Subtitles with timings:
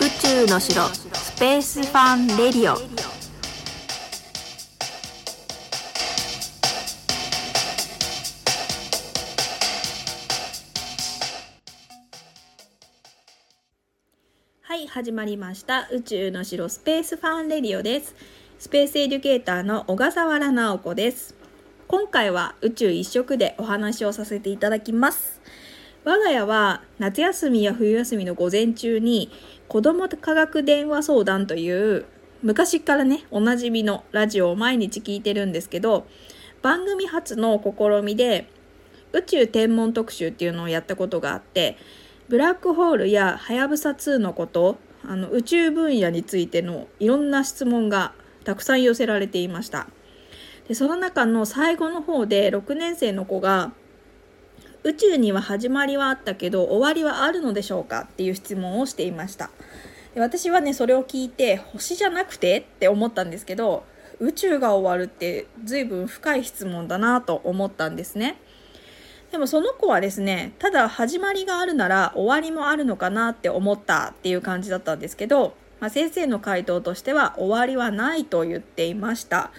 [0.00, 2.76] 宇宙の城スペースファンレディオ。
[14.62, 15.88] はい始まりました。
[15.90, 18.14] 宇宙の城スペースファンレディオです。
[18.58, 21.37] スペースエデュケーターの小笠原直子です。
[21.88, 25.40] 今回は宇宙一色でお話をさせていただきます。
[26.04, 29.30] 我が家は夏休みや冬休みの午前中に
[29.68, 32.04] 子ども科学電話相談という
[32.42, 36.06] 昔からねおなじみのラジオを毎日聞いてるんですけど
[36.60, 38.50] 番組初の試みで
[39.14, 41.78] 宇宙天文特集っていうのをやったことがあって
[42.28, 48.12] ブラックホールやはやぶさ2のことあの宇宙分野についてのいろんな質問が
[48.44, 49.88] たくさん寄せられていました。
[50.68, 53.72] でその中の最後の方で6年生の子が
[54.84, 59.50] 宇宙には始まりはあったけど終わりはあるのでしょうかっていう質問をしていました。
[60.14, 63.84] で私はねそれを聞いて星じゃなくてって思ったんですけど
[64.20, 68.38] 宇宙が終わるって随分深い質問だなと思ったんですね。
[69.30, 79.50] でもその子はですねただ始まりがあるなら終わりもあるのかなって思ったっていう感じだったんですけど、まあ、先生の回答としては終わりはないと言っていました。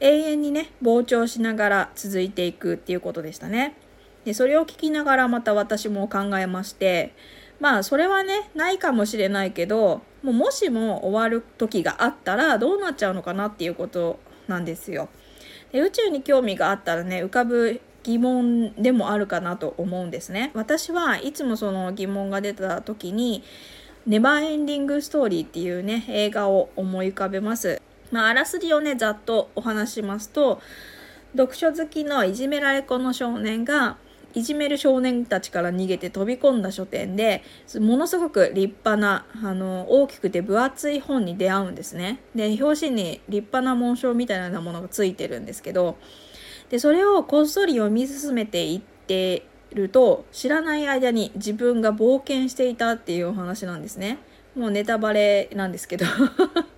[0.00, 3.76] 永遠にね膨張しながら続いていくっていうことでしたね
[4.24, 7.14] でそれを聞きながらまた私も考えまして
[7.60, 15.08] まあそれはねないかもしれないけどもうもしも終わる時があったらどうなっちゃうのかなっていうことなんですよ。
[15.72, 20.50] で宇宙に興味があったらね浮かぶ疑問でもあるかなと思うんですね。
[20.54, 23.42] 私はいつもその疑問が出た時に
[24.06, 27.80] ネバーエンディングストーリーっていうね映画を思い浮かべます。
[28.10, 30.60] まあ、あらすじをねざっとお話しますと
[31.36, 33.96] 読書好きのいじめられっ子の少年が
[34.34, 37.42] いじめる少年たちから逃げて飛び込んだ書店で
[37.80, 42.20] ものすごく立派なあの大きくて分厚い本に出会うんですね。
[42.34, 45.96] で表紙に立派な紋章みたいなものがついてるんですけど
[46.68, 54.18] でそれをこっそり読み進めていってると知らない間に自分が冒険していたっていうお話なんですね。
[54.54, 56.04] もうネタバレなんですけど。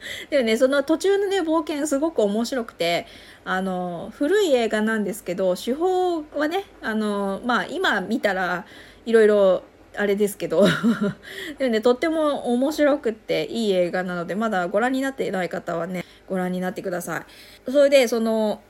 [0.30, 3.06] でもねその途中のね冒険すごく面白くて
[3.44, 8.64] あの古い映画なんですけど手法はねあのまあ今見たら
[9.06, 9.62] いろいろ
[9.96, 10.66] あれですけど
[11.58, 17.24] でもねとっても面白くっていい映画なのでまだご覧になっていない方はねご覧になってくださ
[17.66, 17.70] い。
[17.70, 18.60] それでその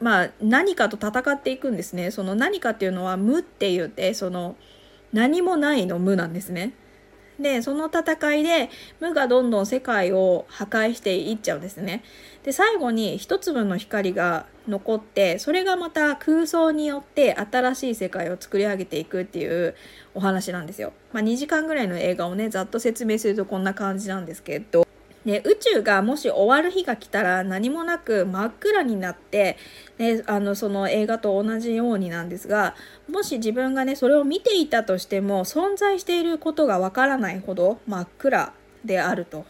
[0.00, 2.10] まあ何かと戦っていくんですね。
[2.10, 4.56] その何かっていうのは無って言ってその
[5.12, 6.72] 何もないの無なんですね。
[7.38, 12.02] でその戦いで無がどんどん世界を破壊していっちゃうんですね。
[12.44, 19.74] で最後に一粒の光が残ってそれがまた空想によって新しい世界を作り上げていくっていう
[20.14, 24.83] お話なんですよ、まあ、2時間ぐらいの映画をねざっと説明するとこんな感じなんですけど
[25.24, 29.56] で宇宙がもし終わる日が来たら何もなく真っ暗になって、
[29.98, 32.74] ね、あのその映画と同じようになんですが
[33.08, 38.52] もし自分がねそれを見ていたとしても存在していることがわからないほど真っ暗
[38.84, 39.46] であると。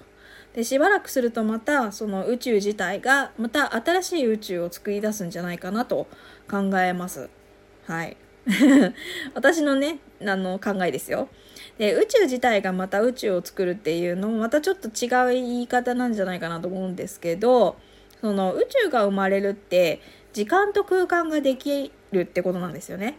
[0.55, 6.07] でしばらくするとまたその宇宙自体がまた新しい宇宙を作り出すんじゃないかなと
[6.49, 7.29] 考えます。
[7.87, 8.17] はい。
[9.34, 11.29] 私のねあの考えですよ。
[11.79, 17.77] で宇宙自体がまた宇宙を作るっていうのもまたちょっと違う言い方なんじゃないかなと思うんですけど
[18.21, 20.01] その宇宙が生まれるって
[20.33, 23.19] 時間と空間ができるってことなんですよね。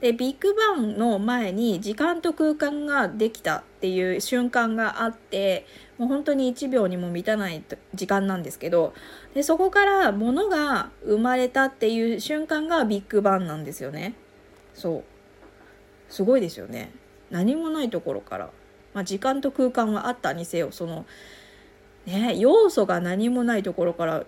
[0.00, 5.64] でビッグバンの前に時間と空間ができたっていう瞬間があって
[5.96, 7.62] もう本当に1秒にも満たない
[7.94, 8.94] 時間なんですけど
[9.32, 14.14] でそこから物が生まれたっていう瞬間がビッグバンなんですよね。
[14.74, 15.04] そう。
[16.08, 16.90] すごいですよね。
[17.32, 18.50] 何もないところから、
[18.94, 21.06] まあ、時間と空間はあったにせよその
[22.06, 24.24] ね要素が何もないところから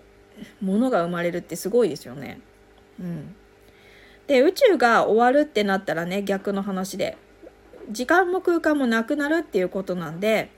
[0.59, 2.41] 物が生まれるってすごいですよね。
[2.99, 3.35] うん、
[4.27, 7.17] で宇宙が終わるってなったらね逆の話で
[7.91, 10.49] 時間も空間もなくなるっていうことなんで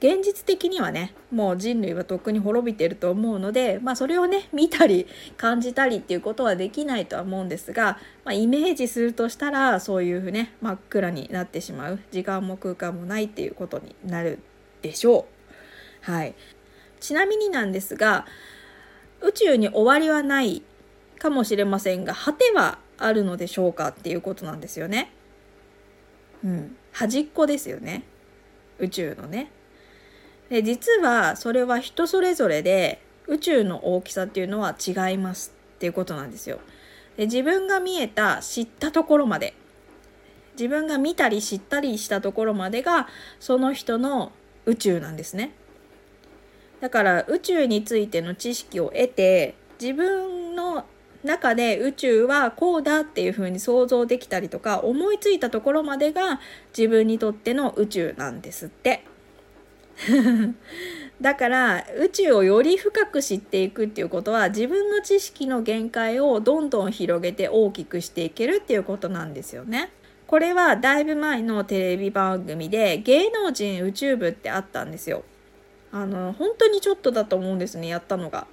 [0.00, 5.06] 現実的にはねもう人類はとっくに滅びてると思うので、まあ、それをね見たり
[5.36, 14.38] 感じたりっていうことはできないとは思うんですが、まあ、イメージするとしたらそういうね真っ暗になってしまう時間も空間もないっていうことになる
[14.80, 15.26] でしょ
[16.08, 16.10] う。
[16.10, 16.34] はい、
[16.98, 18.26] ちなみになんですが
[19.20, 20.62] 宇宙に終わりはない
[21.18, 25.12] かもしれませんが果てはあるのでしょうかっていうことなんですよね。
[26.42, 28.04] うん、端っこですよね
[28.78, 29.50] 宇宙のね。
[30.50, 36.58] で実はそれは人それぞれで宇宙の大きさっていうのは違いますっていうことなんですよ。
[37.16, 39.54] で自分が見えた知ったところまで。
[40.60, 43.08] 自分が見たり知ったりしたところまでが
[43.38, 44.30] その人の
[44.66, 45.54] 宇宙なんですね。
[46.82, 50.84] だから宇宙についての知識を得て自分の
[51.24, 56.40] 中で宇宙はこうだっていうふうに想像できたりとか思いついたところまでが
[56.76, 59.04] 自分にとっての宇宙なんですって。
[61.20, 69.90] だから宇宙をより深く知っていくっていうことは自分の知識の限界をどんどん広げて大きくしていけるっていうことなんですよね。
[70.26, 75.24] これはだいぶ前のテレビ番組で芸能人宇宙部ってあったんですよ。
[75.92, 78.46] あの本当にちょっとだと思うんですねやったのが。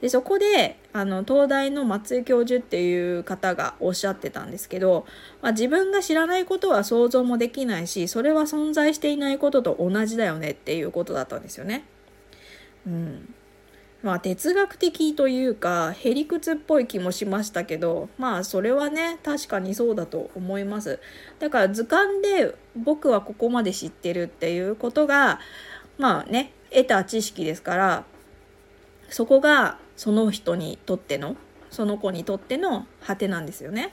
[0.00, 5.06] でそこであの東大の松井教授っていう方がおっしゃってたんですけど、
[5.42, 11.84] まあ、自分が知らないことは想像もできないしそれは存在していないことと同じだよねっていうことだったんですよね。
[12.86, 13.34] うん
[14.02, 21.00] まあ哲学的というかへりくつっぽい気もしましたけどまあそれはね確かにそうだと思います
[21.40, 25.40] だから図鑑で僕はここまで知ってるっていうことが
[25.98, 28.04] まあね得た知識ですから
[29.10, 31.36] そこがその人にとっての
[31.70, 33.92] その子にとっての果てなんですよね。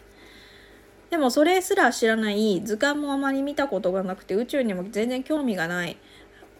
[1.09, 5.97] でもそれすら知らない図鑑もあまり見たことがなくて宇宙にも全然興味がない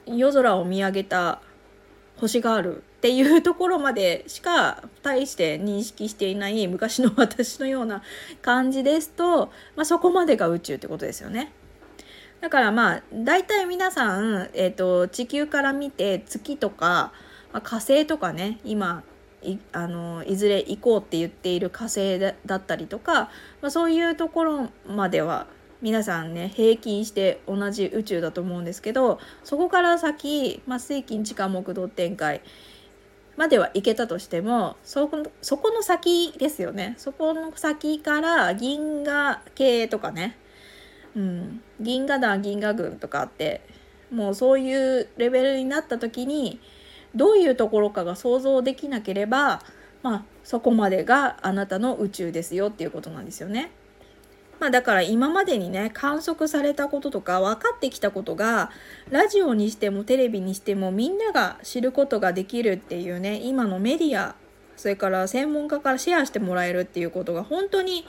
[0.07, 1.42] 夜空を見上げた
[2.18, 8.01] 星があるっていうところまでしか大して認識していない昔の私のような
[8.42, 11.51] 感じですと、まあ、そこまでが宇宙ってことですよね。
[12.42, 17.12] だからまあ大体皆さん、えーと、地球から見て月とか、
[17.53, 19.03] まあ、火星とかね今
[19.51, 23.30] いあのいずれ行こうって言っている火星だったりとか、
[23.62, 25.47] まあ、そういうところまでは
[25.81, 32.42] 皆さんね平均して同じ宇宙だと思うんですけどそこから先、まあ、水金地下木土天海
[33.38, 36.95] までは行けたとしてもそこそこの先ですよね。
[36.97, 40.38] そこの先から銀河系とかね
[41.15, 43.62] うん、銀河団銀河軍とかあって
[44.12, 46.59] もうそういうレベルになった時に
[47.15, 49.62] どういうところかが想像できなければ
[50.03, 53.71] まあそこまでがあなたの宇宙ですよっていうことなんですよね。
[54.59, 58.71] まあ、だから今までにね観測されたこととか分かってきたことが
[59.09, 64.35] ラジオにしてもテレビにしてもみんなが知ることができるっていうね今のメディア
[64.77, 68.06] それから専門家からシェアしてもらえるっていうことが本当に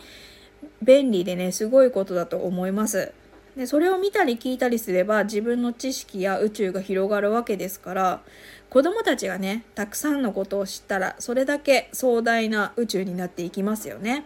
[0.83, 3.13] 便利でねすごいことだと思います
[3.57, 8.23] でそれを見たり聞いたりすれば自分の知識や宇宙が広がるわけですから
[8.69, 14.21] 子供たちがねたくさんのことを知ったらそれだけ壮大な宇宙になっていきますよね。
[14.21, 14.23] っ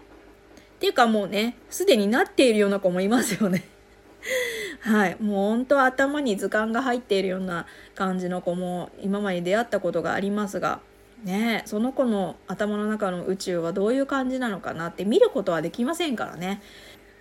[0.81, 3.65] ていうかもうねすでになっているような子もいますよね。
[4.81, 5.17] はい。
[5.21, 10.81] もう本当は頭に図鑑が入っているような感じの子も今まで出会ったことがありますが
[11.23, 16.63] ねその子の頭の中の宇宙はどういう感じなのかなって見ることはできませんからね。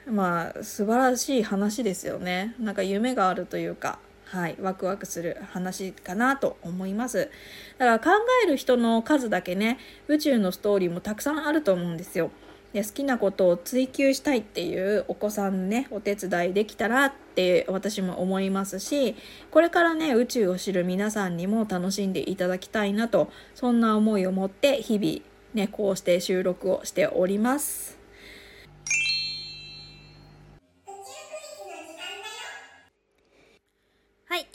[0.09, 2.55] まあ素晴らしい話ですよね。
[2.59, 7.29] なんか夢があるというかはいワクワクする話かなと思います。
[7.77, 9.77] だから考える人の数だけね
[10.07, 12.31] 宇宙のストーリーもたくさんあると思うんですよ。
[12.73, 19.15] で好きなことを追求したいっていうお子さんねお手伝いできたらって私も思いますし
[19.49, 27.98] これからね宇宙を知る皆さんにも楽しんでいただきたいなとそんな思いを持って日々ねこうして収録をしております。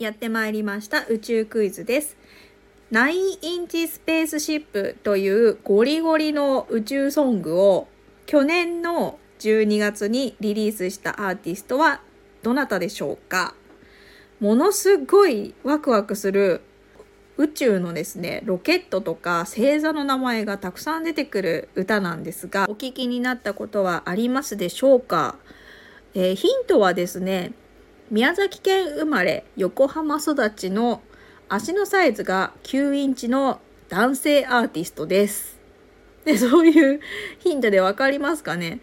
[0.05, 2.19] やってまいりました宇宙クイズです。
[2.93, 7.89] 9インチスペースシップというゴリゴリの宇宙ソングを
[8.27, 12.03] 去年の12月にリリースしたアーティストは
[12.43, 13.55] どなたでしょうか？
[14.41, 16.61] ものすごいワクワクする
[17.39, 25.37] 宇宙のですね、ロケットとか星座の名前がたくさん出てくる歌なんですが、お聞きになったことはありますでしょうか、
[26.13, 27.53] えー、ヒントはですね、
[28.11, 31.01] 宮崎県生まれ、横浜育ちの
[31.49, 35.59] 足のサイズが9インチの男性アーティストです。
[36.25, 37.01] で、そういう
[37.39, 38.81] ヒントでわかりますかね。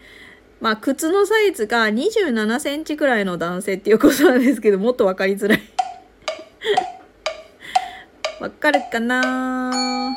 [0.60, 5.60] まあ、靴のサイズが27センチくらいの男性っていうことなんですけど、もっとわかりづらい
[8.40, 10.16] わかるかな？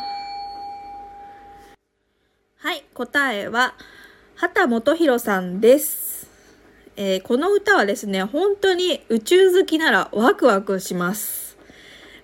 [2.57, 3.75] はい、答えは、
[4.35, 6.04] 畑元博さんです。
[6.97, 11.57] えー、この歌はですね、本当に宇宙好きならワクワクします。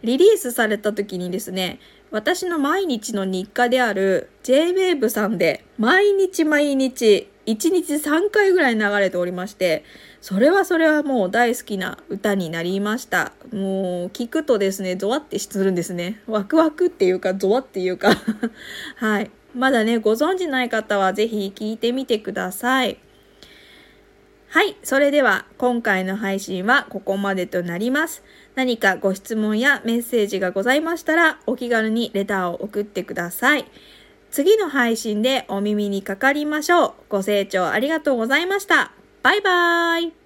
[0.04, 1.80] リリースされた時にですね、
[2.12, 9.86] 私の毎日の日課である JWAVE さんで毎日毎日1日3回ぐらい流れておりまして
[10.20, 18.12] それはそれはもう大好きな歌になりましたもう聞くとですねゾワってするんですねワクワクっていうかゾワっていうか
[18.98, 22.98] はいまだね、ご存知ない方はぜひ聞いてみてください。
[24.51, 24.75] はい。
[24.84, 28.22] それでは今回の配信はここまでとなります。
[28.53, 33.65] 何かご質問やメッセージがございましたらお気軽にレターを送ってください。
[34.29, 36.93] 次の配信でお耳にかかりましょう。
[37.08, 38.91] ご清聴ありがとうございました。
[39.24, 40.21] バイバーイ。